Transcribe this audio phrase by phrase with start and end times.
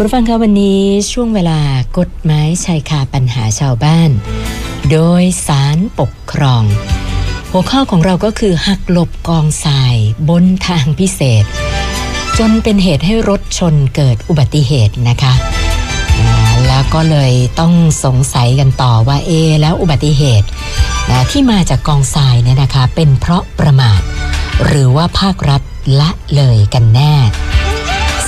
[0.00, 0.82] คุณผู้ฟังคะวันนี้
[1.12, 1.60] ช่วงเวลา
[1.98, 4.10] กฎหมายชายคาปัญหาชาวบ้าน
[4.90, 6.62] โดยสารปกครอง
[7.52, 9.94] หัวข้อของเราก็คือหักหลบกองทราย
[10.28, 11.44] บนทางพิเศษ
[12.38, 15.34] จนเป็นเหตุให้รถชนเกิดอุบัติเหตุนะคะ
[16.66, 17.74] แล้วก็เลยต้อง
[18.04, 20.46] สงสัยกันต่อว่าเอแล้วอุบัติเหตุ
[21.10, 24.00] นะที่มาจากกองทรายเนี่ยนะคะ เป็นเพราะประมาท
[24.66, 25.62] หรือว่าภาครัฐ
[26.00, 27.14] ละเลยกันแน่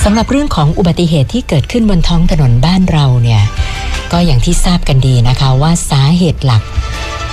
[0.03, 3.43] สำหรับเรื่องของอุบัติเหตุที่เกิดขึ้นบนท้องถนนบ้านเราเนี่ย
[4.11, 6.63] ก็อย่างที่ทราบกันดีนะคะว่าสาเหตุหลัก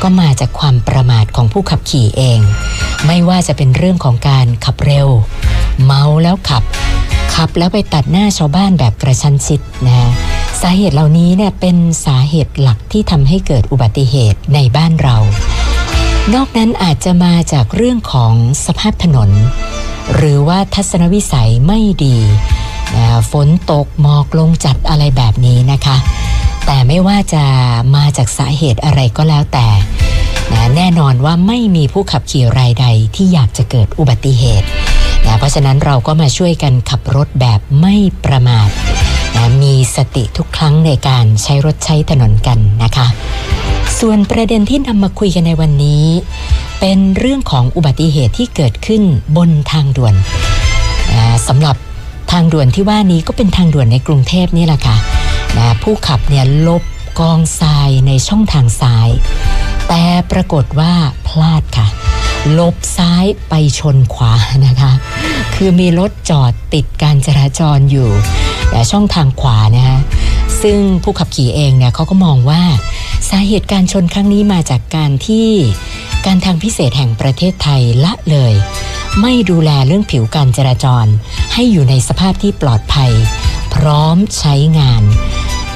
[0.03, 2.41] ก็มาจากความประมาทของผู้ขับขี่เอง
[3.07, 5.09] ไม่ว่าจะเป็นเรื่องของการขับเร็ว
[5.85, 6.63] เมาแล้วขับ
[7.35, 10.11] ขับแล้วไปตัดหน้าชาวบ้านแบบกระชั้นชิดนะฮะ
[10.63, 15.17] สาเหตุเหล่านี้เนี่ยเป็นสาเหตุหลักที่ทำให้เกิดอุบัติเหตุในบ้านเรา
[16.35, 18.33] นอกนั้นอาจจะมาจากเรื่องของ
[18.67, 19.31] สภาพถนน
[20.15, 22.17] หรือว่าทัศนวิสัยไม่ดี
[23.33, 25.97] ฝนตกหมอกลงจัดอะไรแบบนี้นะคะ
[26.67, 27.45] แต่ไม่ว่าจะ
[27.97, 29.69] มาจากสาเหตุอะไรก็แล้วแต่
[30.53, 34.67] นะแน่นอนว่าไม่มีผู้ขับขี่รายใดที่อยากจะเกิดอุบัติเหตุ
[35.27, 38.69] นะเพราะฉะนั้นเราก็มาช่วยกันขับรถแบบไม่ประมาท
[39.37, 43.07] นะมีสติทุกครั้งในการใช้รถใช้ถนนกันนะคะ
[43.99, 46.05] ส่วนประเด็นที่นำมาคุยกันในวันนี้
[46.81, 49.03] เป็นเรื่องของอุบัติเหตุที่เกิดขึ้น
[49.37, 50.15] บนทางด่วน
[51.49, 51.77] สำหรับ
[52.31, 54.97] ทางด่วนที่ว่านี้ก็เป็นทางด่วนในกรุงเทพนี่แหละค่ะ
[55.57, 56.83] นะผู้ขับเนี่ยลบ
[57.21, 59.09] กองทรายในช่องทางซ้าย
[59.89, 60.93] แต่ปรากฏว่า
[61.27, 61.87] พลาดค่ะ
[62.59, 64.35] ลบซ้ายไปชนขวา
[64.67, 64.93] นะคะ
[65.55, 68.11] คือมีรถจอดติดการจราจรอยู่
[68.71, 69.99] แต่ช่องทางขวานะคะ
[70.63, 72.63] ซึ่งผู้ขับขี่เองเนี่ยเขาก็มองว่า
[73.31, 75.49] สาเหตุการชนครั้งนี้มาจากการที่
[76.27, 78.53] การทางพิเศษแห่งประเทศไทยละเลย
[79.21, 81.07] ไม่ดูแลเรื่องผิวการจราจร
[81.55, 83.13] ให้อยู่ในสภาพที่ปลอดภัย
[83.75, 85.03] พร้อมใช้งาน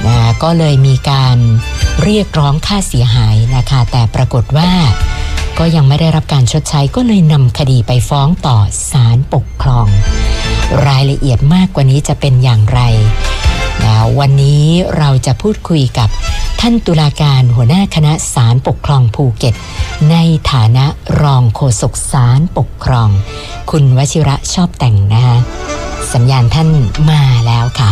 [0.05, 1.37] นะก็เลยมีการ
[2.03, 4.71] เรียกร้องค่าเสียหายนะคะ แต่ปรากฏว่า
[5.57, 8.57] ก็ยังไม่ได้รับการชดใช้ก็เลยนำคดีไปฟ้องต่อ
[8.91, 9.87] ศาลปกครอง
[10.87, 12.81] รายละเอียดมากกว่านี้จะเป็นอย่างไร
[13.83, 14.65] นะวันนี้
[14.97, 16.09] เราจะพูดคุยกับ
[16.59, 19.53] ท่านตุลาการหัวหน้าคณะศาลปกครองภูเก็ต
[20.11, 20.15] ใน
[20.51, 20.85] ฐานะ
[21.21, 23.09] รองโฆษกศาลปกครอง
[23.71, 25.37] คุณวชิระชอบแต่งนะคะ
[26.13, 26.69] สัญญาณท่าน
[27.09, 27.91] มาแล้วค่ะ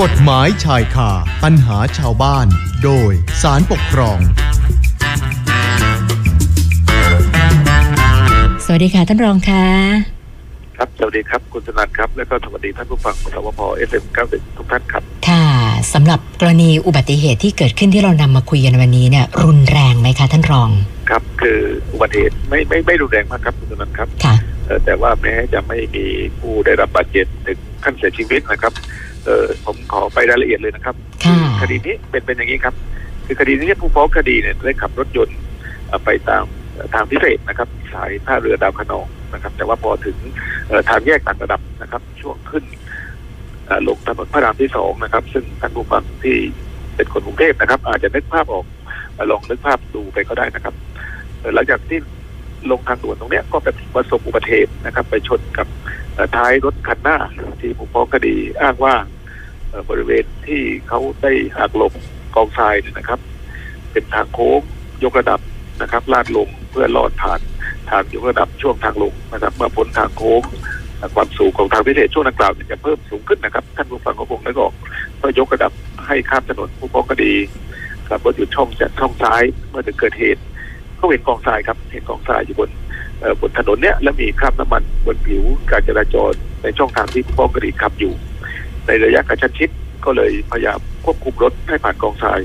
[0.00, 1.10] กฎหมายชายคา
[1.42, 2.46] ปัญหาชาวบ้าน
[2.84, 4.18] โดยศาลปกครอง
[8.64, 10.13] สวัสดีค่ะท่านรองค่ะ
[10.84, 15.44] ครับสวัสดีครับคุณสนันท์ครับ แล้วก็สวัสดีท่านผู้ฟังสวพ FM เก้าสิบทุกท่านครับ ค่ะ
[15.94, 20.70] สำหรับกรณีอุบัติเหตุที่เกิดขึ้นที่เรานำมาคุยกันวันนี้เนี่ยรุนแรงไหมคะท่านรอง
[21.10, 21.58] ครับคือ
[21.92, 24.34] อุบัติเหตุไม่ไม่ไม่รุนแรงมากครับคุณสนันท์ครับค่ะ
[24.66, 26.06] เอ่อแต่ว่าแม้จะไม่มี
[26.38, 28.72] ผู้ได้รับบาดเจ็บถึงขั้นเสียชีวิตนะครับ
[29.24, 32.74] เออผมขอไปรายละเอียดเลยนะครับค่ะคดีนี้เป็นเป็นอย่างนี้ครับ
[33.26, 35.36] คือคดีนี้ผู้ฟ้องคดีเนี่ยได้ขับรถยนต์
[35.88, 36.44] เอ่อไปตาม
[36.94, 40.16] ทางพิเศษนะครับ สายท่าเรือดาวคะนองนะครับ แต่ว่าพอถึง
[40.88, 42.64] ทางแยกต่างระดับนะครับ ช่วงขึ้น
[43.88, 46.36] ลงถนนพระรามที่สองนะครับ ซึ่งท่านผู้ฟังที่
[46.96, 48.64] เป็นคนกรุงเทพนะครับ อาจจะนึกภาพออก
[49.14, 50.74] เอ่อลองนึกภาพดูไปก็ได้นะครับ
[51.40, 51.98] เอ่อหลังจากที่
[52.70, 55.66] ลงทางด่วนตรงนี้ก็ไปประสบอุบัติเหตุนะครับ ไปชนกับ
[56.36, 57.16] ท้ายรถคันหน้า
[57.60, 58.94] ที่ผู้ฟ้องคดีอ้างว่า
[59.90, 61.92] บริเวณที่เขาได้หักหลบ
[62.34, 63.20] กองทรายนะครับ
[63.92, 64.60] เป็นทางโค้ง
[65.04, 65.40] ยกระดับ
[65.82, 67.40] นะครับลาดลงเพื่อลอดผ่าน
[67.90, 70.42] ทางยกระดับช่วงทางลงนะครับ เมื่อพ้นทางโค้ง
[71.14, 74.72] ความสูงของทางพิเศษช่วงดังกล่าวจะเพิ่มสูงขึ้นนะครับท่านผู้ฟังก็คงนึกออก
[75.18, 75.72] เพื่อยกระดับ
[76.06, 77.32] ให้ข้ามถนนผู้ฟ้องคดี
[78.08, 80.42] ขับรถอยู่ช่องจากช่องซ้ายเมื่อถึงเกิดเหตุ
[80.96, 82.70] เขาเห็นกองทรายครับ เห็นกองทรายอยู่บน
[83.40, 86.32] บนถนนเนี้ยและมีคราบน้ำมันบนผิวการจราจร
[86.62, 88.12] ในช่องทางที่ผู้ฟ้องคดีขับอยู่
[88.86, 89.70] ในระยะกระชั้นชิด
[90.04, 92.40] ก็เลยพยายามควบคุมรถให้ผ่านกองทราย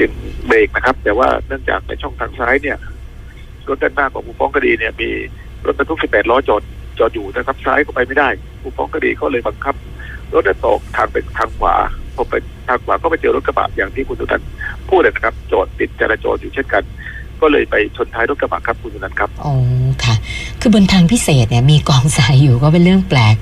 [0.00, 0.12] ดึง
[0.46, 2.78] เบรกนะครับ แต่ว่าเนื่องจากในช่องทางซ้ายเนี่ย
[3.68, 5.10] รถด้านหน้าของผู้ฟ้องคดีเนี่ย มี
[5.66, 6.62] รถบรรทุก 18 ล้อจอด
[6.98, 8.28] จอดอยู่นะครับ ซ้ายก็ไปไม่ได้
[8.62, 9.74] ผู้ฟ้องคดีก็เลยบังคับ
[10.34, 11.74] รถเดินตกทางไปทางขวา
[12.16, 12.34] พอไป
[12.68, 14.42] ทางขวาก็ไปเจอรถกระบะอย่างที่คุณสุนัน
[14.88, 16.84] พูดเลยนะครับ จอดติดจราจรอยู่เช่นกัน
[17.40, 19.54] ก็เลยไปชนท้ายรถกระบะครับคุณสุนันครับอ๋อ
[20.04, 20.14] ค่ะ
[20.60, 23.36] คือบนทางพิเศษเนี่ยมีกองทรายอยู่ก็เป็นเรื่องแปลก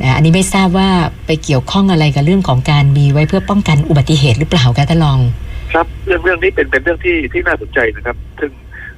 [0.00, 0.88] นะอันนี้ไม่ทราบว่า
[1.26, 5.18] ไปเกี่ยวข้องอะไรกับเรื่องของการมีไว้เพื่อป้องกันอุบัติเหตุหรือเปล่าคะท่านรอง
[5.72, 8.50] ครับเรื่องเรื่องนี้เป็นเป็นเรื่องที่ที่น่าสนใจนะครับ ซึ่ง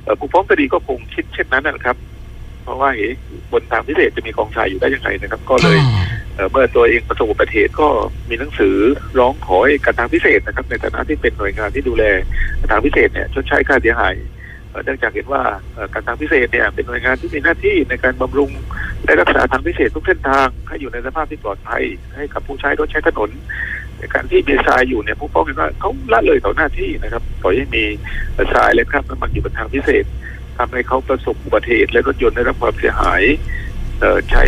[0.04, 1.96] เอ่อผู้ฟ้องคดีก็คงคิดเช่นนั้นนะครับ
[2.64, 3.14] เพราะว่าเอ๊ะ
[3.52, 6.04] บนทางพิเศษจะมีกองทรายอยู่ได้ยังไงนะครับ ก็เลยค่ะ
[6.34, 7.88] เอ่อเมื่อตัวเองประสบอุบัติเหตุก็
[8.28, 8.76] มีหนังสือ
[9.18, 12.04] ร้องขอให้การทางพิเศษนะครับ ในฐานะที่เป็นหน่วยงานที่ดูแล
[12.70, 14.14] ทางพิเศษเนี่ยชดใช้ค่าเสียหาย
[14.70, 15.42] เอ่อเนื่องจากเห็นว่า
[15.74, 18.50] เอ่อการทางพิเศษเนี่ยเป็นหน่วยงานที่มีหน้าที่ในการบำรุง
[19.04, 21.82] และรักษาทางพิเศษทุกเส้นทางให้อยู่ในสภาพที่ปลอดภัย
[22.16, 23.81] ให้กับผู้ใช้รถใช้ถนนใน
[24.14, 27.84] การที่มีทรายอยู่เนี่ยผู้ฟ้องเห็นว่าเขาละเลยต่อหน้าที่นะครับปล่อยให้มี
[28.54, 30.04] ทรายและคราบน้ำมันอยู่บนทางพิเศษ
[30.58, 33.22] ทำให้เขาประสบอุบัติเหตุและรถยนต์ได้รับความเสียหาย
[34.00, 34.42] เอ่อใช้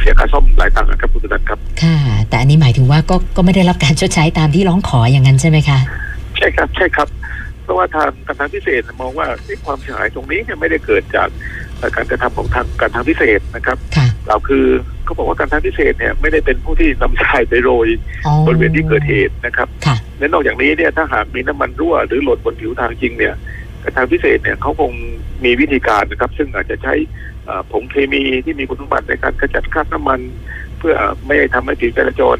[0.00, 1.98] เสียค่าซ่อมหลายตังค์นะครับคุณสุนันท์ครับ ค่ะ
[2.28, 5.78] แต่อันนี้หมายถึงว่าก็ก็ไม่ได้รับการชดใช้ตามที่ร้องขออย่างนั้นใช่ไหมคะ
[6.36, 7.08] ใช่ครับใช่ครับ
[7.62, 11.28] เพราะว่าทางการทางพิเศษมองว่าที่ความเสียหายตรงนี้เนี่ยไม่ได้เกิดจาก
[11.78, 14.66] เอ่อการกระทำของทางการทางพิเศษนะครับค่ะเราคือ
[15.06, 17.88] เขาบอกว่าการทางพิเศษเนี่ยไม่ได้เป็นผู้ที่นำทรายไปโรย
[18.26, 23.34] อ๋อบริเวณที่เกิดเหตุนะครับค่ะและนอกจากนี้เนี่ยถ้าหากมีน้ำมันรั่วหรือหล่นบนผิวทางจริงเนี่ย
[23.82, 24.92] การทางพิเศษเนี่ยเขาคง
[25.44, 26.94] มีวิธีการนะครับ ซึ่งอาจจะใช้
[27.44, 30.20] เอ่อผงเคมีที่มีคุณสมบัติในการขจัดคราบน้ำมัน
[30.78, 30.94] เพื่อ
[31.26, 32.38] ไม่ให้ทำให้ผิวจราจร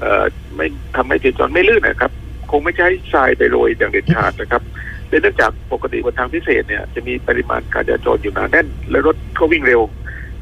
[0.00, 0.24] เอ่อ
[0.56, 0.66] ไม่
[0.96, 2.12] ทำให้ผิวจราจรไม่ลื่นนะครับ
[2.50, 4.62] คงไม่ใช้ทรายไปโรยอย่างเด็ดขาดนะครับ
[5.08, 9.80] เนื่องจากปกติบนทางพิเศษเนี่ยจะมีปริมาณการจราจรอยู่หนาแน่น และรถก็วิ่งเร็ว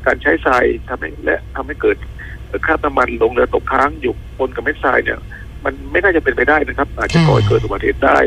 [0.06, 1.96] การใช้ทรายทำให้และทำให้เกิด
[2.66, 5.18] คราบน้ำมันลงเรือตกค้างอยู่บนกับเม็ดทรายเนี่ย
[5.64, 8.18] มันไม่น่าจะเป็นไปได้นะครับ อาจจะก่อให้เกิดอุบัติเหตุได้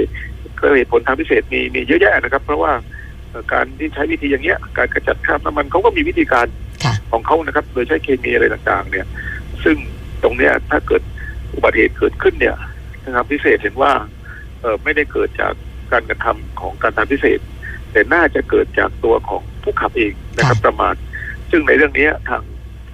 [0.60, 2.72] ก็เหตุผลทางพิเศษมีมีเยอะแยะนะครับ เพราะว่า
[3.30, 6.48] เอ่อการที่ใช้วิธีอย่างเงี้ย การกระจัดคราบน้ำมันเขาก็มีวิธีการ
[6.84, 9.06] ค่ะของเขานะครับ โดยใช้เคมีอะไรต่างๆ เนี่ย
[9.64, 9.76] ซึ่ง
[10.24, 11.02] ตรงเนี้ยถ้าเกิด
[11.56, 12.56] อุบัติเหตุเกิดขึ้นเนี่ย
[13.06, 13.92] นะครับพิเศษเห็นว่า
[14.62, 15.54] เออไม่ได้เกิดจาก
[15.92, 17.40] การกระทำของการทางพิเศษ
[17.92, 20.96] แต่น่าจะเกิดจากตัวของผู้ขับเองนะครับค่ะประมาท
[21.51, 22.42] ซึ่งในเรื่องนี้ทาง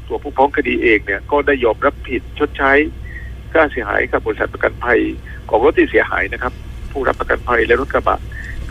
[0.07, 2.72] ตัวผู้ฟ้องคดีเองเนี่ยก็ได้ยอมรับผิดชดใช้
[3.54, 5.00] ค่าเสียหายกับบริษัทประกันภัย
[5.50, 6.54] ของรถที่เสียหายนะครับ
[6.92, 8.19] ผู้รับประกันภัยและรถกระบะ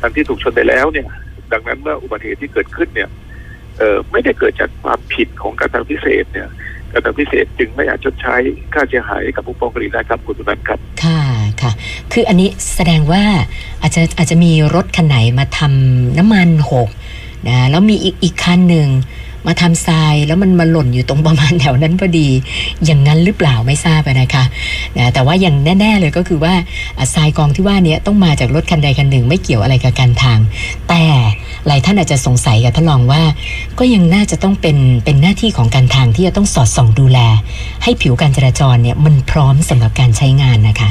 [0.00, 1.08] คันที่ถูกชนไปแล้วเนี่ย
[1.52, 3.10] ดังนั้นเมื่ออุบัติเหตุที่เกิดขึ้นเนี่ย
[3.78, 6.48] เออไม่ได้เกิดจากความผิดของการทางพิเศษเนี่ย
[6.92, 8.37] การทางพิเศษจึงไม่อาจชดใช้
[8.75, 11.20] ค่าเสียหายกับผู้ฟ้องคดีได้ครับคุณสุนันท์ครับ ค่ะ
[11.62, 11.72] ค่ะ
[12.12, 13.25] คืออันนี้แสดงว่า
[13.82, 16.88] อาจจะอาจจะมีรถคันไหนมาทำน้ำมันหก
[17.48, 18.88] นะแล้วมีอีกอีกคันหนึ่ง
[19.46, 22.29] มาทำทรายแล้วมันมาหล่นอยู่ตรงประมาณแถวนั้นพอดี
[22.85, 24.44] อย่างนั้นหรือเปล่าไม่ทราบนะคะ
[24.99, 26.55] นะแต่ว่าอย่างแน่ ๆเลยก็คือว่า
[27.14, 30.38] ทรายกองที่ว่านี้ต้องมาจากรถคันใดคันหนึ่งไม่เกี่ยวอะไรกับการทาง
[30.88, 31.02] แต่
[31.67, 33.23] หลายท่านอาจจะสงสัยกับท่านรองว่า
[33.79, 37.19] ก็ยังน่าจะต้องเป็นเป็นหน้าที่ของการทางที่จะต้องสอดส่องดูแล
[37.82, 40.90] ให้ผิวการจราจรเนี่ยมันพร้อมสำหรับการใช้งานนะคะ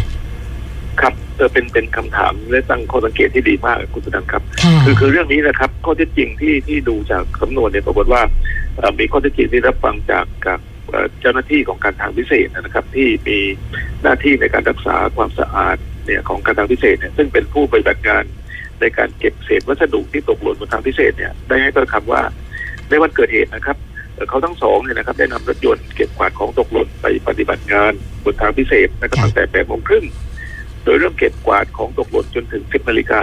[0.99, 8.21] ครับ เออเป็นเป็นคำถามและตั้งข้อสังเกตที่ดีมากคุณสุนันท์ครับค่ะคือคือเรื่องนี้นะครับ ข้อเท็จจริงที่ที่ดูจากสำนวนเนี่ยปรากฏว่า
[8.77, 10.59] เอ่อมีข้อเท็จจริงที่รับฟังจากจาก
[10.89, 13.39] เอ่อเจ้าหน้าที่ของการทางพิเศษนะครับ ที่มี
[14.03, 18.23] หน้าที่ในการรักษาความสะอาดเนี่ยของการทางพิเศษเนี่ยซึ่งเป็นผู้ปฏิบัติงาน
[18.81, 22.21] ในการเก็บเศษวัสดุที่ตกหล่นบนทางพิเศษเนี่ยได้ให้ถ้อยคำว่า
[22.89, 23.77] ในวันเกิดเหตุนะครับ
[24.13, 27.93] เอ่อเขาทั้งสองเนี่ยนะครับได้นำรถยนต์เก็บกวาดของตกหล่นไปปฏิบัติงาน
[28.23, 33.21] บนทางพิเศษนะครับตั้งแต่แปดโมงครึ่งโดยเริ่มเก็บกวาดของตกหล่นจนถึงสิบนาฬิกา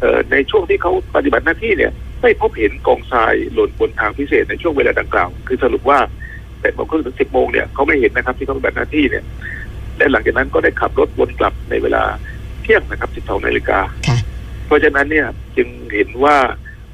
[0.00, 1.92] เอ่อในช่วงที่เขาปฏิบัติหน้าที่เนี่ย
[2.22, 5.98] ไม่พบเห็นกองทรายหล่นบนทางพิเศษในช่วงเวลาดังกล่าว คือสรุปว่า
[6.60, 9.24] แปดโมงครึ่งถึงสิบโมงเนี่ยเขาไม่เห็นนะครับที่เขาปฏิบัติหน้าที่เนี่ย
[9.96, 12.04] และหลังจากนั้นก็ได้ขับรถวนกลับในเวลา
[12.62, 13.78] เที่ยงนะครับสิบสองนาฬิกา
[14.08, 14.18] ค่ะ
[14.66, 16.36] เพราะฉะนั้นเนี่ยจึงเห็นว่า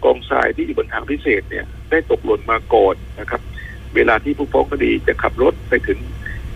[0.04, 3.40] กองทรายที่อยู่บนทางพิเศษเนี่ย ได้ตกหล่นมาก่อนนะครับ
[3.94, 5.98] เวลาที่ผู้ฟ้องคดีจะขับรถไปถึง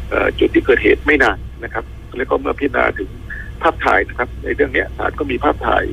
[0.09, 1.85] เอ่อจุดที่เกิดเหตุไม่นานนะครับ
[2.17, 3.11] แล้วก็เมื่อพิจารณาถึง
[3.63, 5.85] ภาพถ่ายนะครับ ในเรื่องนี้ศาลก็มีภาพถ่าย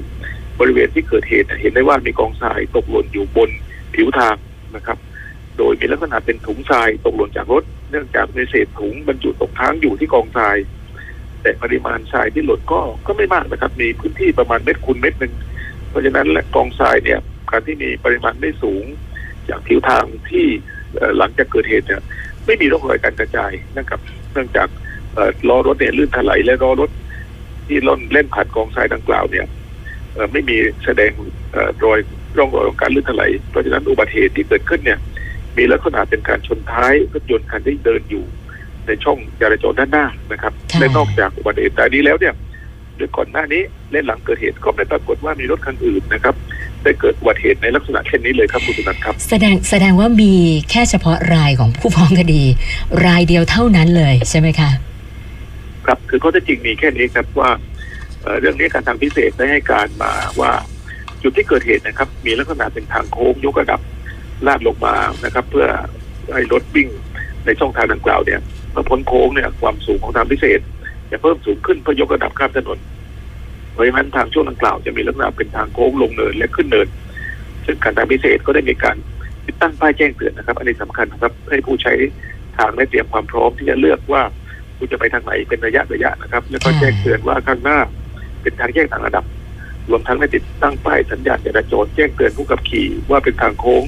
[0.60, 3.50] บริเวณที่เกิดเหตุเห็นได้ว่ามีกองทรายตกหล่นอยู่บน
[3.96, 4.36] ผิวทาง
[4.76, 4.98] นะครับ
[5.58, 10.58] โดยมีลักษณะเป็นถุงทรายตกหล่นจากรถ เนื่องจากในเศษถุงบรรจุตกค้างอยู่ที่กองทราย
[11.42, 15.34] แต่ปริมาณทรายที่หล่นก็ก็ไม่มากนะครับ มีพื้นที่ประมาณเม็ดคูณเม็ดหนึ่ง
[15.90, 17.20] เพราะฉะนั้นและกองทรายเนี่ย
[17.50, 18.84] การที่มีปริมาณไม่สูง
[19.50, 20.46] จากผิวทางที่
[21.18, 22.02] หลังจากเกิดเหตุเนี่ย
[22.46, 24.00] ไม่มีร่องรอยการกระจายนะครับ
[24.34, 24.68] เนื่องจาก
[25.14, 26.90] เอ่อล้อรถเนี่ยลื่นถลายและล้อรถ
[27.68, 29.46] ที่ล่นเล่นผ่านกองทรายดังกล่าวเนี่ย
[30.14, 31.12] เอ่อไม่มีแสดง
[31.52, 32.00] เอ่อรอย
[32.38, 35.00] ร่องรอยของการลื่นถลายเพราะฉะนั้นอุบัติเหตุที่เกิดขึ้นเนี่ย
[35.58, 38.26] มีลักษณะเป็นการชนท้ายรถยนต์คันที่เดินอยู่
[38.86, 42.34] ในช่องจราจรด้านหน้านะครับค่ะและนอกจากอุบัติเหตุแต่นี้แล้วเนี่ย
[42.98, 46.36] โดยก่อนหน้านี้และหลังเกิดเหตุก็ไม่ปรากฏว่ามีรถคันอื่นนะครับ
[46.84, 50.34] ได้เกิดอุบัติเหตุในลักษณะเช่นนี้เลยครับคุณสุนันท์ครับ แสดงแสดงว่ามี
[50.72, 52.44] แค่เฉพาะรายของผู้ฟ้องคดี
[53.06, 54.70] รายเดียวเท่านั้นเลยใช่ไหมคะ
[55.86, 57.50] ครับ คือข้อเท็จจริงมีแค่นี้ครับว่า
[58.40, 60.52] เรื่องนี้การทางพิเศษได้ให้การมาว่า
[61.24, 63.80] จุดที่เกิดเหตุนะครับ มีลักษณะเป็นทางโค้งยกระดับ
[64.48, 65.68] ลาดลงมานะครับ เพื่อ
[66.34, 66.90] ให้รถวิ่ง
[67.46, 68.40] ในช่องทางดังกล่าวเนี่ย
[68.72, 70.60] เมื่อพ้นโค้งเนี่ยความสูงของทางพิเศษ
[71.12, 72.80] จะเพิ่มสูงขึ้นเพื่อยกระดับข้ามถนน
[73.72, 76.88] เพราะฉะนั้นทางช่วงดังกล่าวจะมีลักษณะเป็นทางโค้งลงเนินและขึ้นเนิน
[77.66, 78.96] ซึ่งการทางพิเศษก็ได้มีการ
[79.46, 81.94] ติดตั้งป้ายแจ้งเตือนนะครับ อันนี้สำคัญนะครับให้ผู้ใช้
[82.58, 84.22] ทางได้เตรียมความพร้อมที่จะเลือกว่า
[84.86, 87.80] คุณจะไปทางไหนเป็นระยะระยะนะครับ แล้วก็ค่ะแจ้งเตือนว่าข้างหน้า
[88.42, 89.26] เป็นทางแยกต่างระดับ
[89.90, 93.84] รวมทั้งได้ติดตั้งป้ายสัญญาณจราจรแจ้งเตือนผู้ขับขี่ว่าเป็นทางโค้ง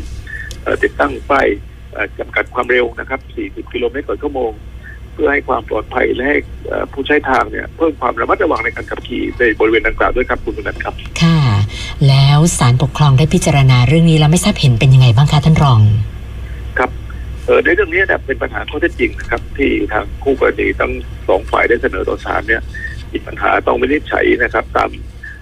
[0.64, 1.48] เอ่อติดตั้งป้าย
[1.94, 3.20] เอ่อจำกัดความเร็วนะครับ
[3.66, 4.52] 40 กิโลเมตรต่อชั่วโมง
[5.14, 6.38] เพื่อให้ความปลอดภัยและให้
[6.68, 11.40] เอ่อผู้ใช้ทางเนี่ยเพิ่มความระมัดระวังในการขับขี่ในบริเวณดังกล่าวด้วยครับคุณบุญนันท์ครับ ค่ะ
[12.08, 15.80] แล้วศาลปกครองได้พิจารณาเรื่องนี้แล้วไม่ทราบเห็นเป็นยังไงบ้างคะท่านรอง
[16.78, 17.07] ครับเออ
[17.48, 20.92] ในเรื่องนี้เนี่ยเป็นปัญหาข้อเท็จจริงนะครับ ที่ทางคู่กรณีทั้ง
[21.28, 22.62] สองฝ่ายได้เสนอต่อศาลเนี่ย
[23.12, 24.90] มีปัญหาต้องวินิจฉัยนะครับ ตาม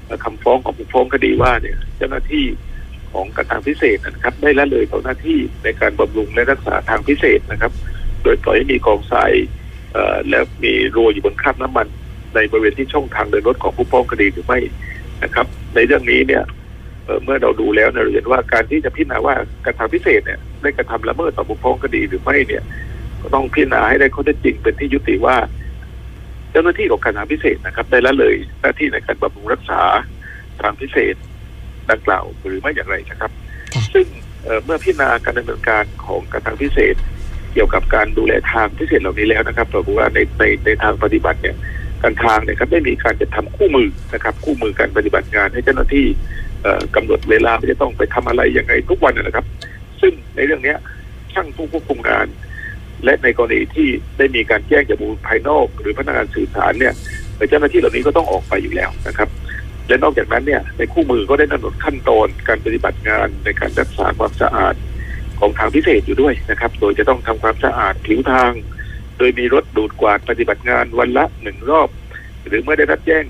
[0.05, 2.45] เอ่อคำฟ้องของผู้ฟ้องคดีว่าเนี่ยเจ้าหน้าที่
[3.11, 7.71] ของการทางพิเศษนะครับ ได้ละเลยต่อหน้าที่ในการบำรุงและรักษาทางพิเศษนะครับ
[8.23, 9.31] โดยปล่อยให้มีกองทราย
[10.29, 11.87] และมีรัวอยู่บนคราบน้ำมัน
[12.35, 14.59] ในบริเวณที่ช่องทางเดินรถของผู้ฟ้องคดีหรือไม่
[15.23, 16.43] นะครับ ในเรื่องนี้เนี่ย
[17.05, 19.35] เเมื่อเราดูแล้วเนี่ยเราเห็นว่าการที่จะพิจารณาว่า
[19.65, 22.63] การทางพิเศษเนี่ย ได้กระทำละเมิดต่อผู้ฟ้องคดีหรือไม่เนี่ย
[23.21, 25.35] ก็ต้องพิจารณาให้ได้ข้อเท็จจริงเป็นที่ยุติว่า
[26.51, 29.81] เจ้าหน้าที่ของการทางพิเศษนะครับ ได้ละเลยหน้าที่ในการบำรุงรักษา
[30.61, 31.15] ทางพิเศษ
[31.91, 33.31] ดังกล่าวหรือไม่อย่างไรนะครับ
[33.73, 34.05] ค่ะซึ่ง
[34.43, 36.95] เอ่อเมื่อพิจารณาการดำเนินการของการทางพิเศษ
[37.53, 41.55] เกี่ยวกับการดูแลทางพิเศษเหล่านี้แล้วนะครับเราบอกว่าในในในทางปฏิบัติเนี่ย
[42.03, 46.05] การทางเนี่ยครับได้มีการจัดทำคู่มือนะครับ คู่มือการปฏิบัติงานให้เจ้าหน้าที่
[46.63, 49.45] เอ่อกำหนดเวลาว่าจะต้องไปทำอะไรยังไงทุกวันนะครับ
[50.01, 50.77] ซึ่งในเรื่องเนี้ย
[51.33, 52.27] ช่างผู้ควบคุมงาน
[53.05, 53.87] และในกรณีที่
[54.17, 56.93] ได้มีการแจ้งจากบุคคลภายนอก หรือพนักงานสื่อสารเนี่ย
[57.49, 59.29] เจ้าหน้าที่เหล่านี้ก็ต้องออกไปอยู่แล้วนะครับ
[59.87, 64.75] และนอกจากนั้นเนี่ยในคู่มือก็ได้กำหนดขั้นตอนการปฏิบัติงานในการรักษาความสะอาด
[65.39, 68.51] ของทางพิเศษอยู่ด้วยนะครับ โดยจะต้องทำความสะอาดผิวทาง
[69.17, 71.89] โดยมีรถดูดกวาดปฏิบัติงานวันละหนึ่งรอบ
[72.47, 73.23] หรือเมื่อได้รับแจ้ง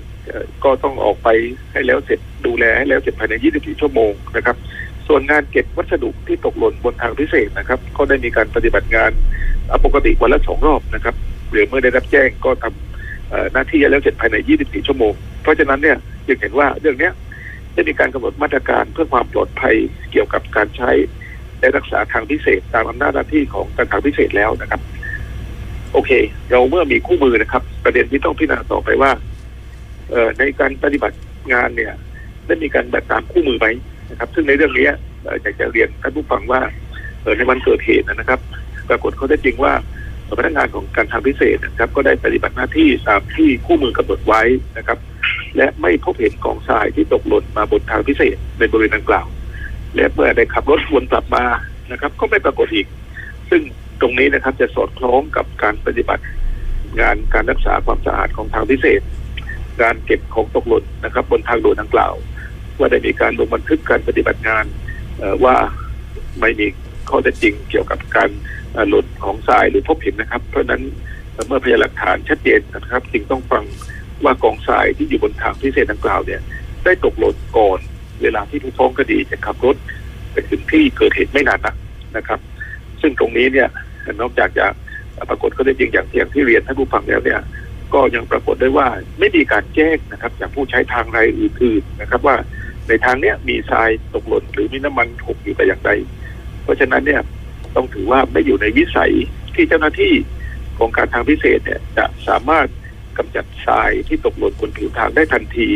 [0.64, 1.28] ก็ต้องออกไป
[1.72, 4.56] ให้แล้วเสร็จดูแลให้แล้วเสร็จภายใน 24 ชั่วโมงนะครับ
[5.08, 9.10] ส่วนงานเก็บวัสดุที่ตกหล่นบนทางพิเศษนะครับ ก็ได้มีการปฏิบัติงาน
[9.84, 11.14] ปกติวันละสองรอบนะครับ
[11.50, 15.96] หรือเมื่อได้รับแจ้งก็ทำเอ่อหน้าที่แล้วเสร็จภายใน 24 ชั่วโมง เพราะฉะนั้นเนี่ย
[16.26, 17.12] จึงเห็นว่าเรื่องเนี้ย
[17.72, 19.74] ได้มีการกำหนดมาตรการเพื่อความปลอดภัย
[20.10, 20.90] เกี่ยวกับการใช้
[21.60, 24.80] และรักษาทางพิเศษตามอำนาจหน้าที่ของการทางพิเศษแล้วนะครับ
[25.92, 26.10] โอเค
[26.50, 29.10] เราเมื่อมีคู่มือนะครับ ประเด็นที่ต้องพิจารณาต่อไปว่า
[30.10, 31.16] เออในการปฏิบัติ
[31.52, 31.92] งานเนี่ย
[32.46, 33.66] ได้มีการแบบตามคู่มือไหม
[34.10, 34.88] นะครับ ซึ่งในเรื่องนี้
[35.42, 36.60] อยากจะเรียนท่านผู้ฟังว่า
[37.36, 38.40] ในวันเกิดเหตุนะครับ
[38.88, 39.72] ปรากฏเขาได้จริงว่า
[40.38, 44.42] พนักงานของการทางพิเศษนะครับ ก็ได้ปฏิบัติหน้าที่ตามที่คู่มือกำหนดไว้
[44.78, 44.98] นะครับ
[45.56, 49.26] และไม่พบเห็นกองทรายที่ตกหล่นมาบนทางพิเศษในบริเวณดังกล่าว
[49.96, 51.44] และเมื่อได้ขับรถวนกลับมา
[51.92, 52.86] นะครับ ก็ไม่ปรากฏอีก
[53.50, 53.62] ซึ่ง
[54.00, 56.24] ตรงนี้นะครับจะสอดคล้องกับการปฏิบัติ
[57.00, 59.00] งานการรักษาความสะอาดของทางพิเศษ
[59.82, 62.14] การเก็บของตกหล่นนะครับ บนทางด่วนดังกล่าว
[62.78, 64.64] ว่าได้มีการลงบันทึกการปฏิบัติงาน
[65.44, 65.56] ว่า
[66.40, 66.66] ไม่มี
[67.08, 68.30] ข้อเท็จจริงเกี่ยวกับการ
[68.88, 70.82] หล่นของทรายหรือพบเห็นนะครับ เพราะนั้น
[71.46, 73.64] เมื่อพยานหลักฐานชัดเจนนะครับจึงต้องฟัง
[74.24, 76.40] ว่ากองทรายที่อยู่บนทางพิเศษดังกล่าวเนี่ย
[76.84, 77.78] ได้ตกหล่นก่อน
[78.22, 79.76] เวลาที่ผู้ฟ้องคดีจะขับรถ
[80.32, 81.76] ไปถึงที่เกิดเหตุไม่นานนัก
[82.16, 82.40] นะครับ
[83.00, 83.68] ซึ่งตรงนี้เนี่ย
[84.20, 84.66] นอกจากจะ
[85.28, 87.40] ปรากฏข้อเท็จจริงอย่างที่อย่างที่เรียนท่านผู้ฟังแล้วเนี่ย
[87.94, 92.36] ก็ยังปรากฏได้ว่าไม่มีการแจ้งนะครับจากผู้ใช้ทางรายอื่นๆนะครับว่า
[92.88, 95.90] ในทางเนี้ยมีทรายตกหล่นหรือมีน้ำมันหกอยู่แต่อย่างใด
[96.62, 97.22] เพราะฉะนั้นเนี่ย
[97.76, 99.12] ต้องถือว่าไม่อยู่ในวิสัย
[99.54, 100.12] ที่เจ้าหน้าที่
[100.78, 102.68] ของการทางพิเศษเนี่ยจะสามารถ
[103.18, 105.68] กำจัดทรายที่ตกหล่นบนผิวทางได้ทันที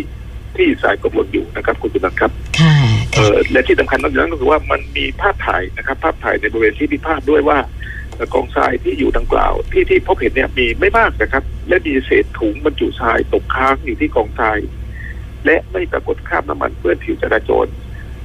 [0.56, 2.74] ที่ทรายตกหล่นอยู่นะครับคุณจุนันท์ครับค่ะ
[3.14, 7.58] เออและที่สำคัญนอกจากนั้นก็คือว่ามันมีภาพถ่ายนะครับ ภาพถ่ายในบริเวณที่พิพาทด้วยว่า
[8.14, 14.58] เอ่อกองทรายที่อยู่ดังกล่าว ที่ที่พบเห็นเนี่ยมีไม่มากนะครับ และมีเศษถุงบรรจุทรายตกค้างอยู่ที่กองทราย
[15.46, 17.66] และไม่ปรากฏคราบน้ำมันเปื้อนผิวจราจร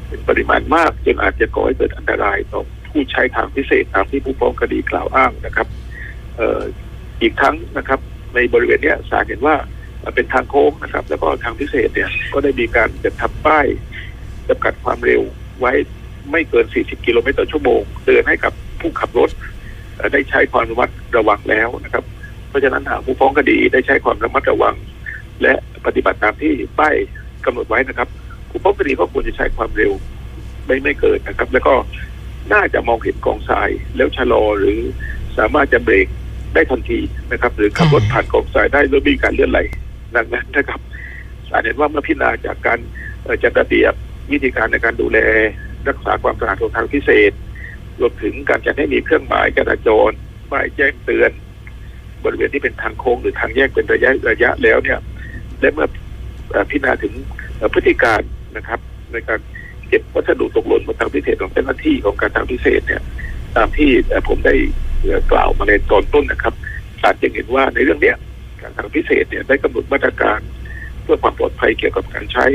[0.08, 5.68] เป็นปริมาณมากจนอาจจะก่อให้เกิดอันตรายต่อผู้ใช้ทางพิเศษตามที่ผู้ฟ้องคดีกล่าวอ้างนะครับ
[6.38, 6.62] เอ,อ,
[7.22, 8.00] อีกทั้งนะครับ
[8.36, 9.56] ในบริเวณนี้ศาลเห็นว่า
[10.16, 13.68] เป็นทางโค้งนะครับ แล้วก็ทางพิเศษเนี่ยก็ได้มีการจัดทำป้าย
[14.48, 15.22] จำกัดความเร็ว
[15.60, 15.72] ไว้
[16.32, 19.30] ไม่เกิน 40 กิโลเมตรต่อชั่วโมง เตือนให้กับผู้ขับรถ
[20.14, 22.04] ได้ใช้ความระมัดระวังแล้วนะครับ
[22.50, 24.76] เพราะฉะนั้นหากผู้ฟ้องคดีได้ใช้ความระมัดระวัง
[25.42, 25.54] และ
[25.86, 26.96] ปฏิบัติตามที่ป้าย
[27.46, 28.08] กำหนดไว้นะครับ
[28.50, 29.92] ผู้ฟ้องคดีก็ควรจะใช้ความเร็ว
[30.66, 31.74] ไม่ไม่เกินนะครับ แล้วก็
[32.54, 34.80] น่าจะมองเห็นกองทรายแล้วชะลอหรือ
[35.38, 36.08] สามารถจะเบรก
[36.54, 37.00] ได้ทันที
[37.32, 39.60] นะครับ หรือขับรถผ่านกองทรายได้โดยมีการเลื่อนไหล
[40.16, 40.80] ดังนั้นนะครับ
[41.50, 42.80] ศาลเห็นว่าเมื่อพิจารณาจากการ
[43.44, 43.94] จัดระเบียบ
[44.32, 45.20] วิธีการในการดูแล
[45.88, 47.32] รักษาความสะอาดของทางพิเศษ
[48.00, 50.12] รวมถึงการจัดให้มีเครื่องหมายจราจร
[50.52, 51.32] ป้ายแจ้งเตือน
[52.24, 55.00] บริเวณที่เป็นทางโค้งหรือทางแยกเป็นระยะระยะแล้วเนี่ย
[55.60, 55.88] และเมื่อ
[56.72, 57.14] พิจารณาถึง
[57.74, 58.22] พฤติการ
[58.58, 58.80] นะครับ
[59.12, 59.40] ในการ
[59.88, 63.02] เก็บวัสดุตกหล่นบนทางพิเศษของเจ้าหน้าที่ของการทางพิเศษเนี่ย
[63.56, 63.90] ตามที่
[64.28, 64.56] ผมได้
[65.32, 66.54] กล่าวมาในตอนต้นนะครับ
[67.02, 68.18] ศาลจึงเห็นว่าในเรื่องเนี้ย
[68.62, 70.40] การทางพิเศษเนี่ยได้กำหนดมาตรการ
[71.04, 72.46] เพื่อความปลอดภัยเกี่ยวกับการใช้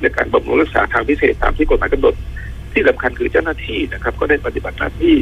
[0.00, 2.14] ในการบำรุงรักษาทางพิเศษตามที่กฎหมายกำหนด
[2.72, 5.14] ที่สำคัญคือเจ้าหน้าที่นะครับ ก็ได้ปฏิบัติหน้าที่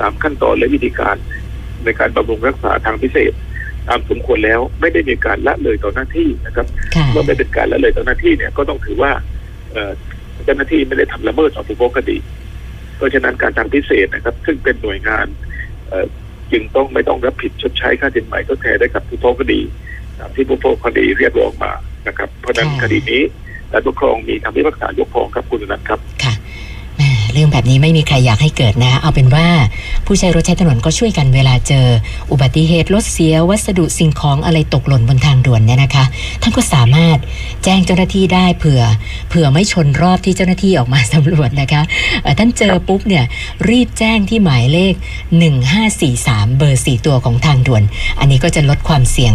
[0.00, 1.16] ตามขั้นตอนและวิธีการ
[1.84, 3.32] ในการบำรุงรักษาทางพิเศษ
[3.88, 9.12] ตามสมควรแล้วไม่ได้มีการละเลยต่อหน้าที่นะครับค่ะเมื่อไม่เป็นการละเลยต่อหน้าที่เนี่ยก็ต้องถือว่า
[9.72, 9.92] เอ่อ
[10.44, 12.18] เจ้าหน้าที่ไม่ได้ทำละเมิดต่อผู้ฟ้องคดี
[12.96, 15.26] เพราะฉะนั้นการทางพิเศษนะครับ ซึ่งเป็นหน่วยงาน
[15.88, 16.06] เอ่อ
[16.52, 19.60] จึงต้องไม่ต้องรับผิดชดใช้ค่าสินไหมก็แทนได้กับผู้ฟ้องคดี
[20.18, 21.72] ตามที่ผู้ฟ้องคดีเรียกร้องมา
[22.08, 23.22] นะครับ เพราะฉะนั้นค่ะคดีนี้
[23.72, 26.15] ศาลปกครองมีคำพิพากษายกฟ้องครับคุณอนันต์ครับค่ะแหม่
[27.36, 29.46] เรื่องแบบนี้ไม่มีใครอยากให้เกิดนะ เอาเป็นว่า
[30.06, 31.86] ผู้ใช้รถใช้ถนนก็ช่วยกันเวลาเจอ
[32.30, 36.04] อุบัติเหตุรถเสียวัสดุสิ่งของอะไรตกหล่นบนทางด่วนเนี่ยนะคะ
[36.42, 37.18] ท่านก็สามารถ
[37.64, 38.82] แจ้งเจ้าหน้าที่ได้เผื่อ
[39.28, 41.82] เผื่อไม่ชนรอบที่เจ้าหน้าที่ออกมาสำรวจนะคะ
[42.38, 43.24] ท่านเจอปุ๊บเนี่ย
[43.68, 44.94] รีบแจ้งที่หมายเลข
[45.76, 47.82] 1543 เบอร์ 4 ตัวของทางด่วน
[48.20, 49.34] อันนี้ก็จะลดความเสี่ยง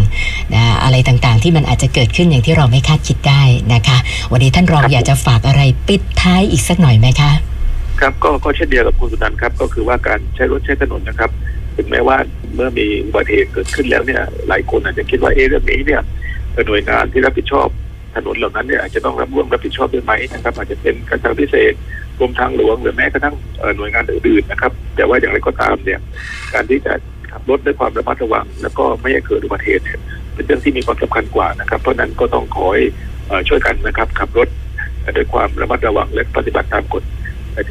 [0.54, 3.42] นะอะไรต่างๆ ที่มันอาจจะเกิดขึ้นอย่างที่เราไม่คาดคิดได้
[3.74, 3.98] นะคะ
[4.32, 7.51] วันนี้ท่านรองอยากจะฝากอะไรปิดท้ายอีกสักหน่อยไหมคะ
[8.02, 11.30] ครับก็ก็เช่นเดียวกับคุณสุนันท์ครับ ก็คือว่าการใช้รถใช้ถนนนะครับ
[11.76, 12.16] ถึงแม้ว่า
[12.54, 16.00] เมื่อมีอุบัติเหตุเกิดขึ้นแล้วเนี่ย หลายคนอาจจะคิดว่าเอ๊ะเรื่องนี้เนี่ย
[16.66, 17.68] หน่วยงานที่รับผิดชอบ
[18.14, 21.72] ถนนเหล่านั้นเนี่ยอาจจะต้องรับร่วมรับผิดชอบด้วยไหมนะครับอาจจะเป็นการทางพิเศษ
[22.18, 23.34] กรมทางหลวงหรือแม้กระทั่ง
[23.76, 26.00] หน่วยงานอื่นๆนะครับ แต่ว่าอย่างไรก็ตามเนี่ย
[26.54, 26.92] การที่จะ
[27.30, 29.84] ขับรถด้วยความระมัดระวัง แล้วก็ไม่ให้เกิดอุบัติเหตุ
[30.34, 32.84] เป็นเรื่องที่มีความสำคัญกว่านะครับ เพราะนั้นก็ต้องขอให้
[33.48, 34.48] ช่วยกันนะครับขับรถ
[35.16, 37.02] ด้วยความระมัดระวังและปฏิบัติตามกฎ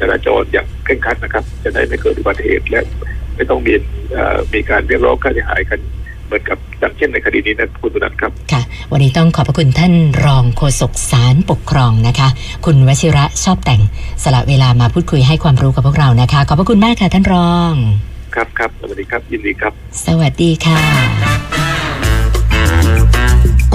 [0.00, 2.82] จราจรอย่างเคร่งครัดนะครับ จะได้ไม่เกิดอุบัติเหตุและ
[3.36, 3.72] ไม่ต้องมี
[4.12, 5.80] เอ่อมีการเรียกร้องค่าเสียหายกัน
[6.26, 8.62] เหมือนกับดังเช่นในคดีนี้นะคุณตุนันท์ครับค่ะ
[8.92, 9.92] วันนี้ต้องขอบพระคุณท่าน
[10.24, 12.28] รองโฆษกสารปกครองนะคะ
[12.66, 13.82] คุณวชิระชอบแต่ง
[14.22, 17.72] สละเวลามาพูดคุยให้ความรู้กับพวกเรานะคะ ขอบพระคุณมากค่ะท่านรอง
[18.34, 19.72] ครับครับสวัสดีครับยินดีครับ
[20.06, 20.80] สวัสดีค่ะ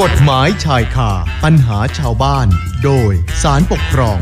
[0.02, 1.12] กฎหมายชายคา
[1.43, 2.48] ปัญหาชาวบ้าน
[2.84, 3.12] โดย
[3.43, 4.20] สารปกครอง